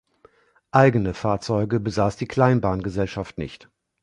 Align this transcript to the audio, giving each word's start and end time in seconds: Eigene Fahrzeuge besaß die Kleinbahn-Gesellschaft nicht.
Eigene 0.71 1.13
Fahrzeuge 1.13 1.79
besaß 1.79 2.17
die 2.17 2.27
Kleinbahn-Gesellschaft 2.27 3.37
nicht. 3.37 3.69